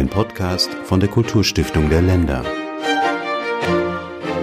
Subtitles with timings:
[0.00, 2.42] Ein Podcast von der Kulturstiftung der Länder.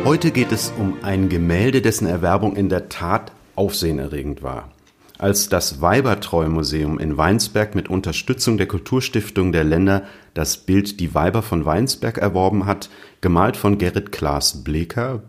[0.05, 4.71] Heute geht es um ein Gemälde, dessen Erwerbung in der Tat aufsehenerregend war.
[5.17, 10.03] Als das Weibertreu-Museum in Weinsberg mit Unterstützung der Kulturstiftung der Länder
[10.35, 15.23] das Bild Die Weiber von Weinsberg erworben hat, gemalt von Gerrit Klaas Bleker,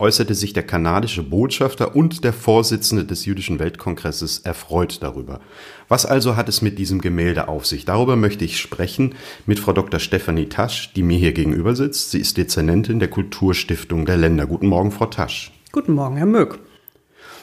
[0.00, 5.40] äußerte sich der kanadische Botschafter und der Vorsitzende des Jüdischen Weltkongresses erfreut darüber.
[5.88, 7.84] Was also hat es mit diesem Gemälde auf sich?
[7.84, 10.00] Darüber möchte ich sprechen mit Frau Dr.
[10.00, 12.10] Stefanie Tasch, die mir hier gegenüber sitzt.
[12.10, 14.46] Sie ist Dezernentin der Kulturstiftung der Länder.
[14.46, 15.52] Guten Morgen, Frau Tasch.
[15.70, 16.58] Guten Morgen, Herr Möck.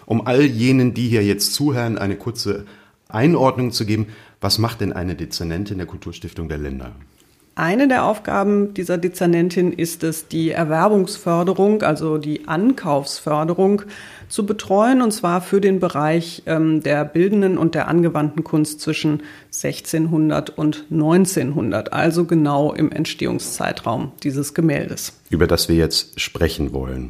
[0.05, 2.65] Um all jenen, die hier jetzt zuhören, eine kurze
[3.07, 4.07] Einordnung zu geben,
[4.41, 6.93] was macht denn eine Dezernentin der Kulturstiftung der Länder?
[7.57, 13.81] Eine der Aufgaben dieser Dezernentin ist es, die Erwerbungsförderung, also die Ankaufsförderung
[14.29, 19.23] zu betreuen, und zwar für den Bereich ähm, der bildenden und der angewandten Kunst zwischen
[19.47, 25.13] 1600 und 1900, also genau im Entstehungszeitraum dieses Gemäldes.
[25.31, 27.09] Über das wir jetzt sprechen wollen.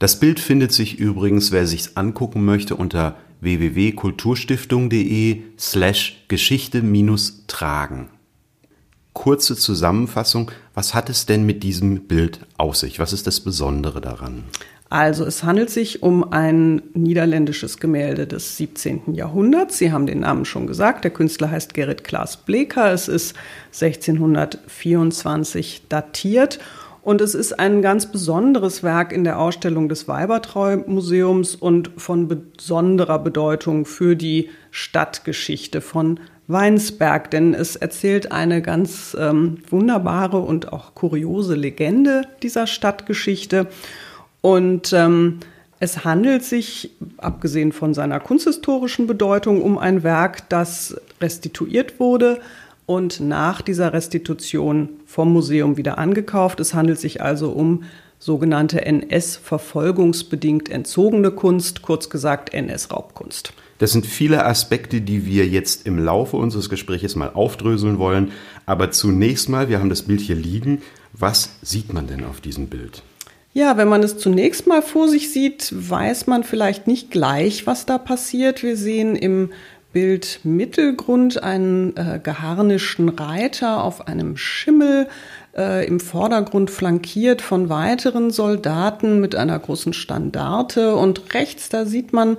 [0.00, 8.08] Das Bild findet sich übrigens, wer sich's angucken möchte, unter www.kulturstiftung.de slash Geschichte-Tragen
[9.12, 12.98] kurze Zusammenfassung, was hat es denn mit diesem Bild auf sich?
[12.98, 14.44] Was ist das Besondere daran?
[14.92, 19.14] Also es handelt sich um ein niederländisches Gemälde des 17.
[19.14, 19.78] Jahrhunderts.
[19.78, 21.04] Sie haben den Namen schon gesagt.
[21.04, 22.92] Der Künstler heißt Gerrit Klaas Bleker.
[22.92, 23.34] Es ist
[23.72, 26.58] 1624 datiert.
[27.00, 33.18] Und es ist ein ganz besonderes Werk in der Ausstellung des Weibertreu-Museums und von besonderer
[33.18, 40.94] Bedeutung für die Stadtgeschichte von Weinsberg, denn es erzählt eine ganz ähm, wunderbare und auch
[40.94, 43.68] kuriose Legende dieser Stadtgeschichte.
[44.40, 45.40] Und ähm,
[45.78, 52.40] es handelt sich, abgesehen von seiner kunsthistorischen Bedeutung, um ein Werk, das restituiert wurde
[52.86, 56.60] und nach dieser Restitution vom Museum wieder angekauft.
[56.60, 57.84] Es handelt sich also um
[58.18, 63.52] sogenannte NS-verfolgungsbedingt entzogene Kunst, kurz gesagt NS-Raubkunst.
[63.82, 68.30] Das sind viele Aspekte, die wir jetzt im Laufe unseres Gesprächs mal aufdröseln wollen.
[68.64, 70.82] Aber zunächst mal, wir haben das Bild hier liegen.
[71.12, 73.02] Was sieht man denn auf diesem Bild?
[73.52, 77.84] Ja, wenn man es zunächst mal vor sich sieht, weiß man vielleicht nicht gleich, was
[77.84, 78.62] da passiert.
[78.62, 79.50] Wir sehen im
[79.92, 85.08] Bild Mittelgrund einen äh, geharnischten Reiter auf einem Schimmel,
[85.56, 92.12] äh, im Vordergrund flankiert von weiteren Soldaten mit einer großen Standarte und rechts, da sieht
[92.12, 92.38] man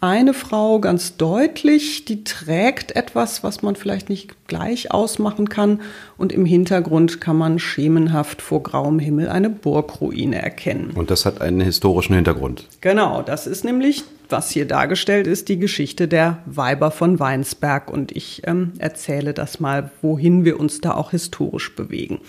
[0.00, 5.80] eine Frau ganz deutlich, die trägt etwas, was man vielleicht nicht gleich ausmachen kann.
[6.16, 10.92] Und im Hintergrund kann man schemenhaft vor grauem Himmel eine Burgruine erkennen.
[10.94, 12.66] Und das hat einen historischen Hintergrund.
[12.80, 17.90] Genau, das ist nämlich, was hier dargestellt ist, die Geschichte der Weiber von Weinsberg.
[17.90, 22.20] Und ich ähm, erzähle das mal, wohin wir uns da auch historisch bewegen.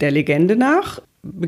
[0.00, 1.00] Der Legende nach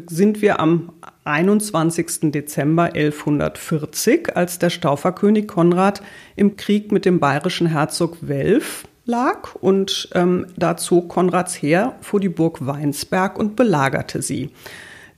[0.06, 0.92] sind wir am
[1.24, 2.30] 21.
[2.30, 6.00] Dezember 1140, als der Stauferkönig Konrad
[6.36, 12.20] im Krieg mit dem bayerischen Herzog Welf lag und ähm, da zog Konrads Heer vor
[12.20, 14.50] die Burg Weinsberg und belagerte sie.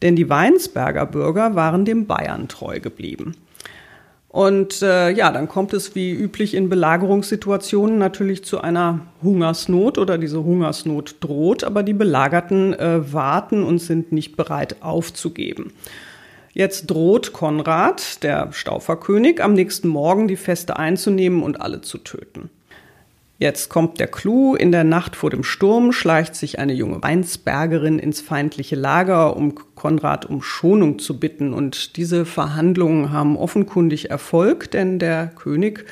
[0.02, 3.34] Denn die Weinsberger Bürger waren dem Bayern treu geblieben.
[4.36, 10.18] Und äh, ja, dann kommt es wie üblich in Belagerungssituationen natürlich zu einer Hungersnot oder
[10.18, 15.72] diese Hungersnot droht, aber die Belagerten äh, warten und sind nicht bereit aufzugeben.
[16.52, 22.50] Jetzt droht Konrad, der Stauferkönig, am nächsten Morgen die Feste einzunehmen und alle zu töten.
[23.38, 24.54] Jetzt kommt der Clou.
[24.54, 29.54] In der Nacht vor dem Sturm schleicht sich eine junge Weinsbergerin ins feindliche Lager, um
[29.74, 31.52] Konrad um Schonung zu bitten.
[31.52, 35.84] Und diese Verhandlungen haben offenkundig Erfolg, denn der König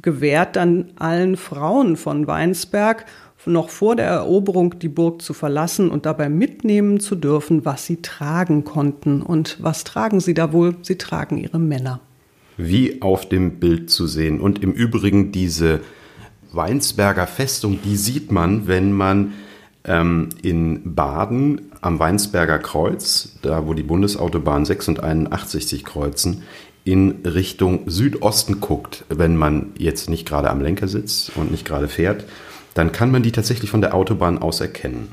[0.00, 3.04] gewährt dann allen Frauen von Weinsberg
[3.44, 8.00] noch vor der Eroberung die Burg zu verlassen und dabei mitnehmen zu dürfen, was sie
[8.00, 9.20] tragen konnten.
[9.20, 10.76] Und was tragen sie da wohl?
[10.82, 12.00] Sie tragen ihre Männer.
[12.56, 14.40] Wie auf dem Bild zu sehen.
[14.40, 15.80] Und im Übrigen diese
[16.52, 19.32] Weinsberger Festung, die sieht man, wenn man
[19.84, 26.42] ähm, in Baden am Weinsberger Kreuz, da wo die Bundesautobahn 6 und 81 sich kreuzen,
[26.84, 31.88] in Richtung Südosten guckt, wenn man jetzt nicht gerade am Lenker sitzt und nicht gerade
[31.88, 32.24] fährt,
[32.74, 35.08] dann kann man die tatsächlich von der Autobahn aus erkennen.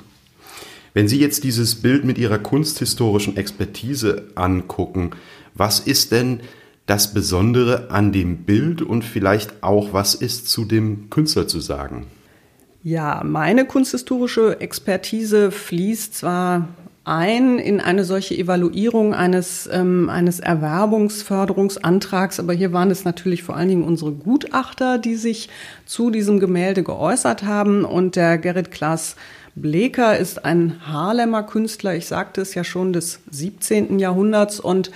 [0.93, 5.11] Wenn Sie jetzt dieses Bild mit Ihrer kunsthistorischen Expertise angucken,
[5.53, 6.39] was ist denn
[6.89, 12.07] das Besondere an dem Bild und vielleicht auch, was ist zu dem Künstler zu sagen?
[12.81, 16.69] Ja, meine kunsthistorische Expertise fließt zwar
[17.03, 23.55] ein in eine solche Evaluierung eines, ähm, eines Erwerbungsförderungsantrags, aber hier waren es natürlich vor
[23.55, 25.49] allen Dingen unsere Gutachter, die sich
[25.85, 29.15] zu diesem Gemälde geäußert haben und der Gerrit Klaas
[29.55, 33.99] Bleker ist ein Harlemer Künstler, ich sagte es ja schon, des 17.
[33.99, 34.91] Jahrhunderts und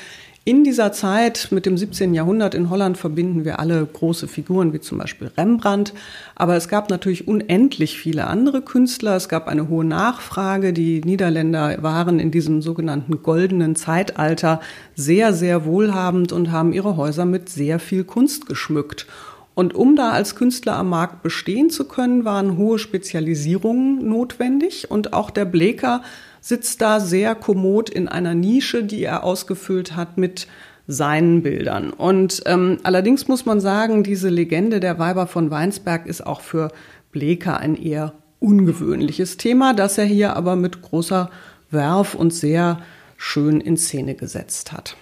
[0.46, 2.14] in dieser Zeit mit dem 17.
[2.14, 5.94] Jahrhundert in Holland verbinden wir alle große Figuren wie zum Beispiel Rembrandt.
[6.36, 9.16] Aber es gab natürlich unendlich viele andere Künstler.
[9.16, 10.74] Es gab eine hohe Nachfrage.
[10.74, 14.60] Die Niederländer waren in diesem sogenannten goldenen Zeitalter
[14.96, 19.08] sehr, sehr wohlhabend und haben ihre Häuser mit sehr viel Kunst geschmückt.
[19.56, 24.92] Und um da als Künstler am Markt bestehen zu können, waren hohe Spezialisierungen notwendig.
[24.92, 26.02] Und auch der Bleker
[26.44, 30.48] sitzt da sehr kommod in einer Nische, die er ausgefüllt hat mit
[30.88, 31.92] seinen Bildern.
[31.92, 36.70] Und ähm, allerdings muss man sagen, diese Legende der Weiber von Weinsberg ist auch für
[37.14, 41.30] Bleker ein eher ungewöhnliches Thema, das er hier aber mit großer
[41.72, 42.82] Werf und sehr
[43.16, 44.98] schön in Szene gesetzt hat.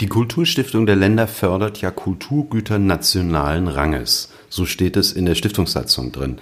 [0.00, 4.32] Die Kulturstiftung der Länder fördert ja Kulturgüter nationalen Ranges.
[4.48, 6.38] So steht es in der Stiftungssatzung drin.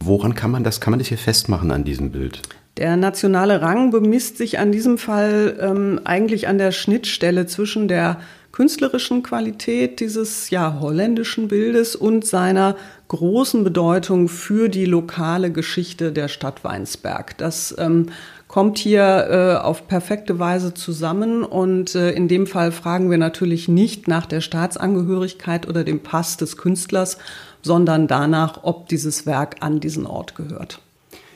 [0.00, 2.42] Woran kann man das, kann man das hier festmachen an diesem Bild?
[2.76, 8.20] Der nationale Rang bemisst sich an diesem Fall ähm, eigentlich an der Schnittstelle zwischen der
[8.52, 12.76] künstlerischen Qualität dieses ja holländischen Bildes und seiner
[13.08, 17.36] großen Bedeutung für die lokale Geschichte der Stadt Weinsberg.
[17.38, 18.06] Das ähm,
[18.48, 23.68] kommt hier äh, auf perfekte Weise zusammen und äh, in dem Fall fragen wir natürlich
[23.68, 27.18] nicht nach der Staatsangehörigkeit oder dem Pass des Künstlers,
[27.62, 30.80] sondern danach, ob dieses Werk an diesen Ort gehört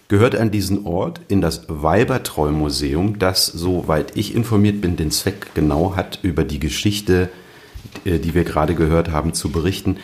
[0.08, 5.96] gehört an diesen Ort in das Weibertreu-Museum, das, soweit ich informiert bin, den Zweck genau
[5.96, 7.30] hat, über die Geschichte,
[8.04, 9.96] äh, die wir gerade gehört haben, zu berichten.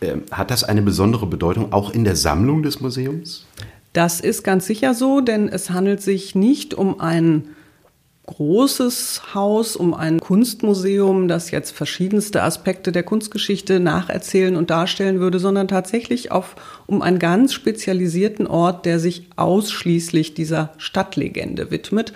[0.00, 3.46] Ähm, hat das eine besondere Bedeutung auch in der Sammlung des Museums?
[3.92, 7.48] Das ist ganz sicher so, denn es handelt sich nicht um ein
[8.30, 15.40] großes Haus, um ein Kunstmuseum, das jetzt verschiedenste Aspekte der Kunstgeschichte nacherzählen und darstellen würde,
[15.40, 16.54] sondern tatsächlich auf,
[16.86, 22.12] um einen ganz spezialisierten Ort, der sich ausschließlich dieser Stadtlegende widmet.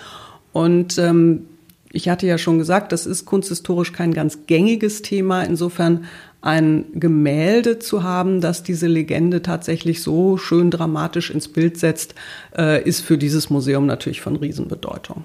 [0.52, 1.46] Und ähm,
[1.92, 5.42] ich hatte ja schon gesagt, das ist kunsthistorisch kein ganz gängiges Thema.
[5.42, 6.04] Insofern
[6.40, 12.14] ein Gemälde zu haben, das diese Legende tatsächlich so schön dramatisch ins Bild setzt,
[12.56, 15.24] äh, ist für dieses Museum natürlich von Riesenbedeutung.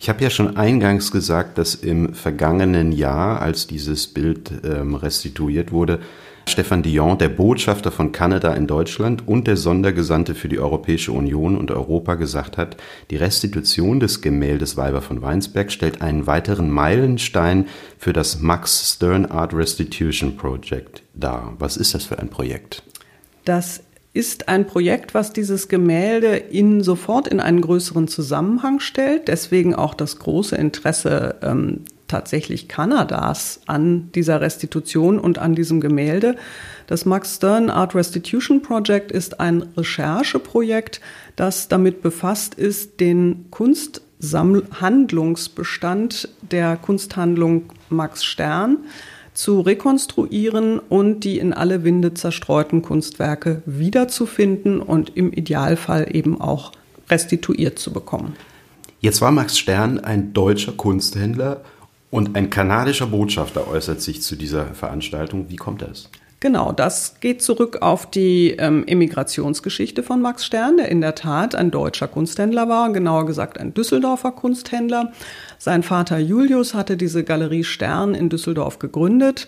[0.00, 5.72] Ich habe ja schon eingangs gesagt, dass im vergangenen Jahr, als dieses Bild ähm, restituiert
[5.72, 6.00] wurde,
[6.48, 11.56] Stefan Dion, der Botschafter von Kanada in Deutschland und der Sondergesandte für die Europäische Union
[11.56, 12.76] und Europa gesagt hat,
[13.10, 19.26] die Restitution des Gemäldes Weiber von Weinsberg stellt einen weiteren Meilenstein für das Max Stern
[19.26, 21.54] Art Restitution Project dar.
[21.58, 22.82] Was ist das für ein Projekt?
[23.44, 23.82] Das
[24.14, 29.28] ist ein Projekt, was dieses Gemälde in, sofort in einen größeren Zusammenhang stellt.
[29.28, 36.36] Deswegen auch das große Interesse ähm, tatsächlich Kanadas an dieser Restitution und an diesem Gemälde.
[36.86, 41.00] Das Max Stern Art Restitution Project ist ein Rechercheprojekt,
[41.36, 48.76] das damit befasst ist, den Kunsthandlungsbestand der Kunsthandlung Max Stern
[49.34, 56.72] zu rekonstruieren und die in alle Winde zerstreuten Kunstwerke wiederzufinden und im Idealfall eben auch
[57.08, 58.34] restituiert zu bekommen.
[59.00, 61.62] Jetzt war Max Stern ein deutscher Kunsthändler
[62.10, 65.46] und ein kanadischer Botschafter äußert sich zu dieser Veranstaltung.
[65.48, 66.10] Wie kommt das?
[66.42, 71.54] Genau, das geht zurück auf die ähm, Emigrationsgeschichte von Max Stern, der in der Tat
[71.54, 75.12] ein deutscher Kunsthändler war, genauer gesagt ein Düsseldorfer Kunsthändler.
[75.64, 79.46] Sein Vater Julius hatte diese Galerie Stern in Düsseldorf gegründet.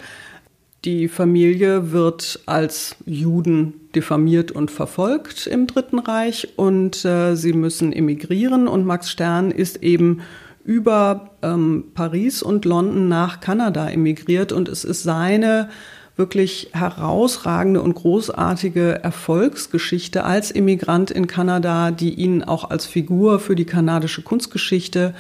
[0.85, 7.93] Die Familie wird als Juden diffamiert und verfolgt im Dritten Reich und äh, sie müssen
[7.93, 10.21] emigrieren und Max Stern ist eben
[10.65, 15.69] über ähm, Paris und London nach Kanada emigriert und es ist seine
[16.15, 23.57] wirklich herausragende und großartige Erfolgsgeschichte als Immigrant in Kanada, die ihn auch als Figur für
[23.57, 25.13] die kanadische Kunstgeschichte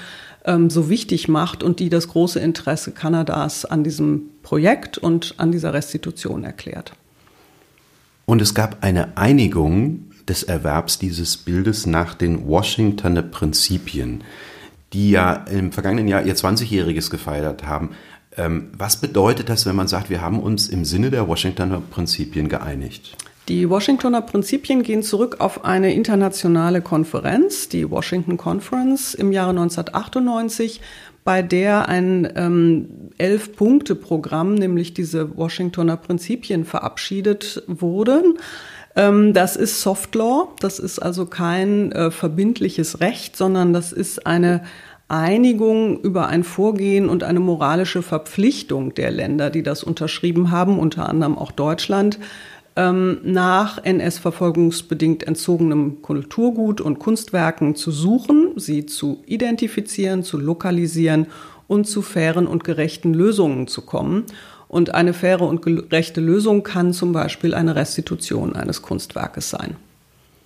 [0.44, 5.52] ähm, so wichtig macht und die das große Interesse Kanadas an diesem Projekt und an
[5.52, 6.92] dieser Restitution erklärt.
[8.26, 14.24] Und es gab eine Einigung des Erwerbs dieses Bildes nach den Washingtoner Prinzipien,
[14.92, 17.90] die ja im vergangenen Jahr ihr 20-jähriges gefeiert haben.
[18.36, 22.48] Ähm, was bedeutet das, wenn man sagt, wir haben uns im Sinne der Washingtoner Prinzipien
[22.48, 23.16] geeinigt?
[23.48, 30.80] Die Washingtoner Prinzipien gehen zurück auf eine internationale Konferenz, die Washington Conference im Jahre 1998,
[31.24, 38.22] bei der ein ähm, Elf-Punkte-Programm, nämlich diese Washingtoner Prinzipien, verabschiedet wurde.
[38.96, 44.26] Ähm, das ist Soft Law, das ist also kein äh, verbindliches Recht, sondern das ist
[44.26, 44.62] eine
[45.08, 51.08] Einigung über ein Vorgehen und eine moralische Verpflichtung der Länder, die das unterschrieben haben, unter
[51.10, 52.18] anderem auch Deutschland,
[52.76, 61.26] ähm, nach NS-verfolgungsbedingt entzogenem Kulturgut und Kunstwerken zu suchen, sie zu identifizieren, zu lokalisieren
[61.69, 64.25] und zu fairen und gerechten Lösungen zu kommen.
[64.69, 69.76] Und eine faire und gerechte Lösung kann zum Beispiel eine Restitution eines Kunstwerkes sein.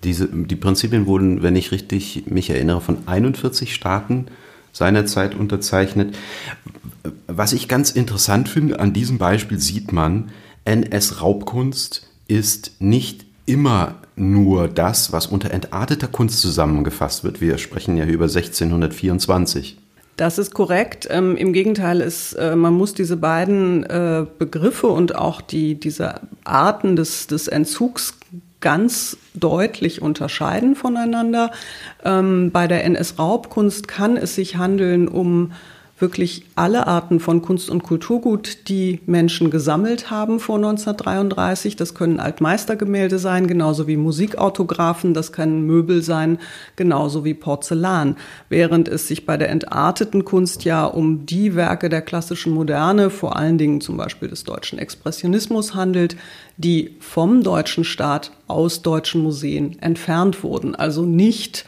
[0.04, 4.26] Diese, die Prinzipien wurden, wenn ich richtig mich erinnere, von 41 Staaten
[4.72, 6.16] seinerzeit unterzeichnet.
[7.26, 10.30] Was ich ganz interessant finde, an diesem Beispiel sieht man,
[10.66, 17.40] NS-Raubkunst ist nicht immer nur das, was unter entarteter Kunst zusammengefasst wird.
[17.40, 19.78] Wir sprechen ja über 1624.
[20.16, 21.06] Das ist korrekt.
[21.10, 26.20] Ähm, Im Gegenteil ist, äh, man muss diese beiden äh, Begriffe und auch die, diese
[26.44, 28.14] Arten des, des Entzugs
[28.60, 31.52] ganz deutlich unterscheiden voneinander.
[32.04, 35.52] Ähm, bei der NS-Raubkunst kann es sich handeln um
[35.98, 41.76] wirklich alle Arten von Kunst und Kulturgut, die Menschen gesammelt haben vor 1933.
[41.76, 46.38] Das können Altmeistergemälde sein, genauso wie Musikautographen, das können Möbel sein,
[46.76, 48.16] genauso wie Porzellan.
[48.48, 53.36] Während es sich bei der entarteten Kunst ja um die Werke der klassischen Moderne, vor
[53.36, 56.16] allen Dingen zum Beispiel des deutschen Expressionismus handelt,
[56.56, 60.74] die vom deutschen Staat aus deutschen Museen entfernt wurden.
[60.74, 61.64] Also nicht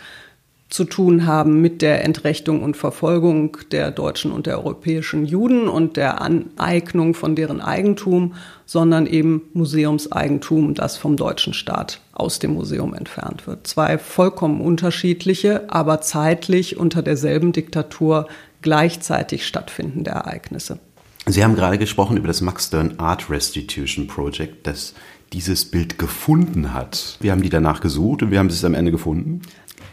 [0.70, 5.96] zu tun haben mit der Entrechtung und Verfolgung der deutschen und der europäischen Juden und
[5.96, 8.34] der Aneignung von deren Eigentum,
[8.66, 13.66] sondern eben Museumseigentum, das vom deutschen Staat aus dem Museum entfernt wird.
[13.66, 18.28] Zwei vollkommen unterschiedliche, aber zeitlich unter derselben Diktatur
[18.62, 20.78] gleichzeitig stattfindende Ereignisse.
[21.26, 24.94] Sie haben gerade gesprochen über das Max Stern Art Restitution Project, das
[25.32, 27.16] dieses Bild gefunden hat.
[27.20, 29.42] Wir haben die danach gesucht und wir haben es am Ende gefunden.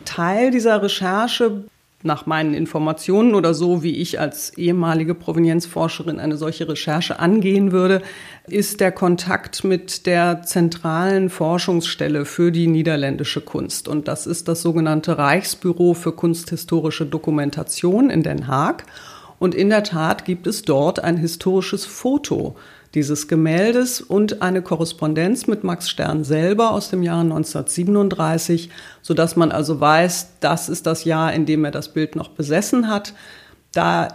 [0.07, 1.63] Teil dieser Recherche
[2.03, 8.01] nach meinen Informationen oder so, wie ich als ehemalige Provenienzforscherin eine solche Recherche angehen würde,
[8.47, 13.87] ist der Kontakt mit der zentralen Forschungsstelle für die niederländische Kunst.
[13.87, 18.85] Und das ist das sogenannte Reichsbüro für kunsthistorische Dokumentation in Den Haag.
[19.39, 22.55] Und in der Tat gibt es dort ein historisches Foto
[22.97, 28.71] dieses Gemäldes und eine Korrespondenz mit Max Stern selber aus dem Jahr 1937,
[29.03, 32.29] so dass man also weiß, das ist das Jahr, in dem er das Bild noch
[32.29, 33.13] besessen hat.
[33.71, 34.07] Da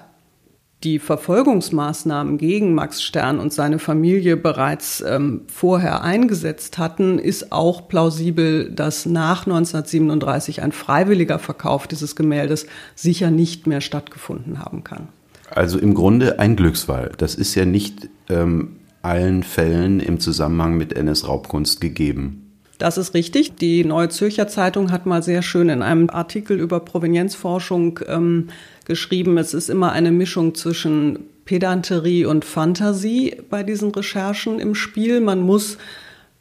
[0.83, 7.87] die Verfolgungsmaßnahmen gegen Max Stern und seine Familie bereits ähm, vorher eingesetzt hatten, ist auch
[7.87, 15.07] plausibel, dass nach 1937 ein freiwilliger Verkauf dieses Gemäldes sicher nicht mehr stattgefunden haben kann.
[15.55, 17.13] Also im Grunde ein Glücksfall.
[17.17, 22.43] Das ist ja nicht ähm, allen Fällen im Zusammenhang mit NS-Raubkunst gegeben.
[22.79, 23.55] Das ist richtig.
[23.57, 28.49] Die Neue Zürcher Zeitung hat mal sehr schön in einem Artikel über Provenienzforschung ähm,
[28.85, 35.21] geschrieben, es ist immer eine Mischung zwischen Pedanterie und Fantasie bei diesen Recherchen im Spiel.
[35.21, 35.79] Man muss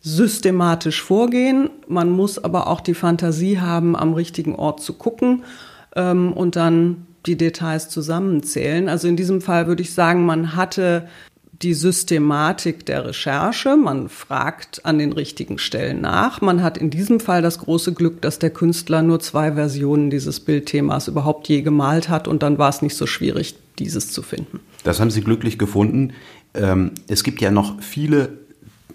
[0.01, 5.44] systematisch vorgehen, man muss aber auch die Fantasie haben, am richtigen Ort zu gucken
[5.95, 8.89] ähm, und dann die Details zusammenzählen.
[8.89, 11.07] Also in diesem Fall würde ich sagen, man hatte
[11.62, 16.41] die Systematik der Recherche, man fragt an den richtigen Stellen nach.
[16.41, 20.39] Man hat in diesem Fall das große Glück, dass der Künstler nur zwei Versionen dieses
[20.39, 24.60] Bildthemas überhaupt je gemalt hat und dann war es nicht so schwierig, dieses zu finden.
[24.83, 26.13] Das haben Sie glücklich gefunden.
[26.55, 28.39] Ähm, es gibt ja noch viele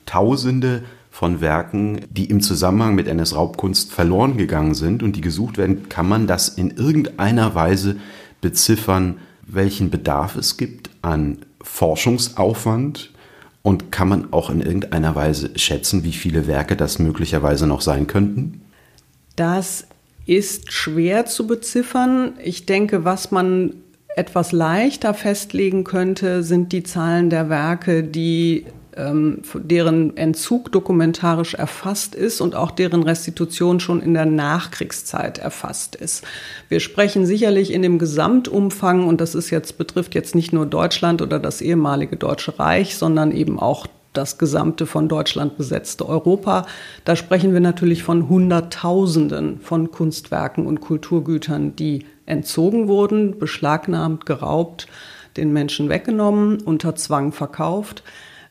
[0.05, 0.83] Tausende
[1.17, 6.07] von Werken, die im Zusammenhang mit NS-Raubkunst verloren gegangen sind und die gesucht werden, kann
[6.07, 7.97] man das in irgendeiner Weise
[8.43, 13.13] beziffern, welchen Bedarf es gibt an Forschungsaufwand
[13.63, 18.07] und kann man auch in irgendeiner Weise schätzen, wie viele Werke das möglicherweise noch sein
[18.07, 18.61] könnten?
[19.37, 19.87] Das
[20.27, 22.35] ist schwer zu beziffern.
[22.45, 23.73] Ich denke, was man
[24.17, 32.15] etwas leichter festlegen könnte, sind die Zahlen der Werke, die ähm, deren Entzug dokumentarisch erfasst
[32.15, 36.25] ist und auch deren Restitution schon in der Nachkriegszeit erfasst ist.
[36.69, 41.23] Wir sprechen sicherlich in dem Gesamtumfang, und das ist jetzt, betrifft jetzt nicht nur Deutschland
[41.23, 46.67] oder das ehemalige Deutsche Reich, sondern eben auch das gesamte von Deutschland besetzte Europa.
[47.05, 54.87] Da sprechen wir natürlich von Hunderttausenden von Kunstwerken und Kulturgütern, die entzogen wurden, beschlagnahmt, geraubt,
[55.37, 58.03] den Menschen weggenommen, unter Zwang verkauft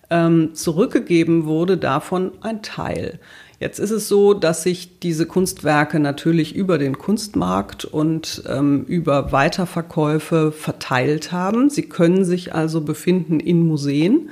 [0.09, 3.19] ähm, zurückgegeben wurde davon ein Teil.
[3.59, 9.31] Jetzt ist es so, dass sich diese Kunstwerke natürlich über den Kunstmarkt und ähm, über
[9.31, 11.69] Weiterverkäufe verteilt haben.
[11.69, 14.29] Sie können sich also befinden in Museen.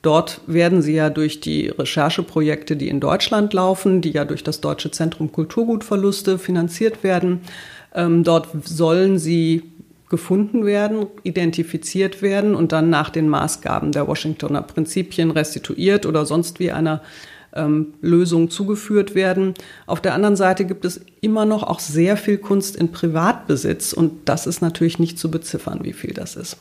[0.00, 4.60] Dort werden sie ja durch die Rechercheprojekte, die in Deutschland laufen, die ja durch das
[4.60, 7.42] Deutsche Zentrum Kulturgutverluste finanziert werden,
[7.94, 9.62] ähm, dort sollen sie
[10.12, 16.60] gefunden werden, identifiziert werden und dann nach den Maßgaben der Washingtoner Prinzipien restituiert oder sonst
[16.60, 17.00] wie einer
[17.54, 19.54] ähm, Lösungen zugeführt werden.
[19.86, 24.28] Auf der anderen Seite gibt es immer noch auch sehr viel Kunst in Privatbesitz und
[24.28, 26.58] das ist natürlich nicht zu beziffern, wie viel das ist.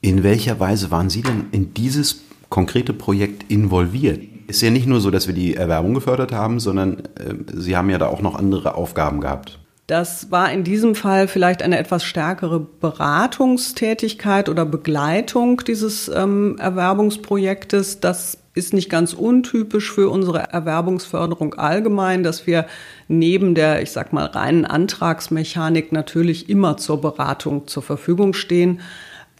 [0.00, 4.20] In welcher Weise waren Sie denn in dieses konkrete Projekt involviert?
[4.48, 7.90] Ist ja nicht nur so, dass wir die Erwerbung gefördert haben, sondern äh, Sie haben
[7.90, 9.60] ja da auch noch andere Aufgaben gehabt.
[9.92, 18.00] Das war in diesem Fall vielleicht eine etwas stärkere Beratungstätigkeit oder Begleitung dieses ähm, Erwerbungsprojektes.
[18.00, 22.64] Das ist nicht ganz untypisch für unsere Erwerbungsförderung allgemein, dass wir
[23.06, 28.80] neben der, ich sag mal, reinen Antragsmechanik natürlich immer zur Beratung zur Verfügung stehen.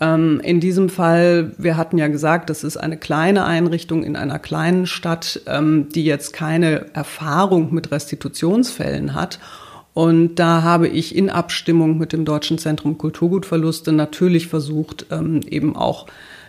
[0.03, 4.39] Ähm, in diesem Fall, wir hatten ja gesagt, das ist eine kleine Einrichtung in einer
[4.39, 9.39] kleinen Stadt, ähm, die jetzt keine Erfahrung mit Restitutionsfällen hat.
[9.95, 15.77] Und da habe ich in Abstimmung mit dem Deutschen Zentrum Kulturgutverluste natürlich versucht, ähm, eben
[15.77, 16.07] auch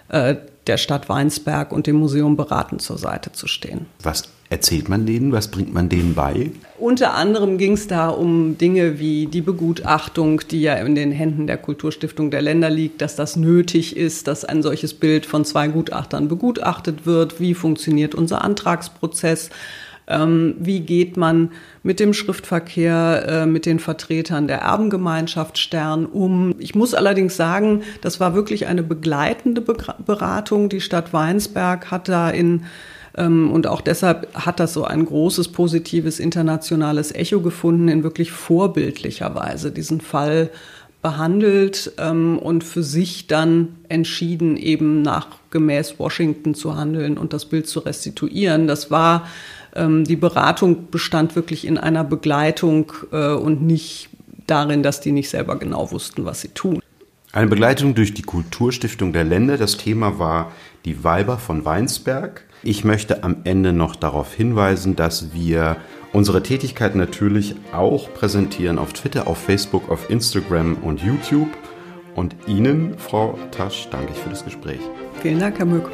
[0.09, 0.35] äh,
[0.67, 3.85] der Stadt Weinsberg und dem Museum beratend zur Seite zu stehen.
[4.01, 5.31] Was erzählt man denen?
[5.31, 6.51] Was bringt man denen bei?
[6.79, 11.47] Unter anderem ging es da um Dinge wie die Begutachtung, die ja in den Händen
[11.47, 15.67] der Kulturstiftung der Länder liegt, dass das nötig ist, dass ein solches Bild von zwei
[15.67, 17.39] Gutachtern begutachtet wird.
[17.39, 19.50] Wie funktioniert unser Antragsprozess?
[20.07, 26.55] Ähm, wie geht man mit dem Schriftverkehr, äh, mit den Vertretern der Erbengemeinschaft Stern um?
[26.60, 30.69] Ich muss allerdings sagen, das war wirklich eine begleitende Beratung.
[30.69, 32.63] Die Stadt Weinsberg hat da in
[33.15, 38.31] ähm, und auch deshalb hat das so ein großes positives internationales Echo gefunden, in wirklich
[38.31, 40.50] vorbildlicher Weise diesen Fall
[41.01, 47.45] behandelt ähm, und für sich dann entschieden, eben nach gemäß Washington zu handeln und das
[47.45, 48.67] Bild zu restituieren.
[48.67, 49.27] Das war
[49.75, 54.10] ähm, die Beratung bestand wirklich in einer Begleitung äh, und nicht
[54.48, 56.82] darin, dass die nicht selber genau wussten, was sie tun.
[57.32, 59.58] Eine Begleitung durch die Kulturstiftung der Länder.
[59.58, 60.51] Das Thema war
[60.86, 62.46] die Weiber von Weinsberg.
[62.62, 65.77] Ich möchte am Ende noch darauf hinweisen, dass wir
[66.13, 71.50] unsere Tätigkeit natürlich auch präsentieren auf Twitter, auf Facebook, auf Instagram und YouTube.
[72.16, 74.79] Und Ihnen, Frau Tasch, danke ich für das Gespräch.
[75.22, 75.90] Vielen Dank, Herr Möck.